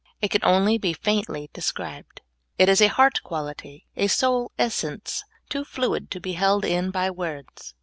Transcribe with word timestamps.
It 0.19 0.31
can 0.31 0.43
only 0.43 0.79
be 0.79 0.93
faintly 0.93 1.51
described. 1.53 2.21
It 2.57 2.67
is 2.69 2.81
a 2.81 2.87
heart 2.87 3.21
quality, 3.21 3.85
a 3.95 4.07
soul 4.07 4.51
essence, 4.57 5.23
too 5.47 5.63
fluid 5.63 6.09
to 6.09 6.19
be 6.19 6.33
held 6.33 6.65
in 6.65 6.89
by 6.89 7.11
words. 7.11 7.75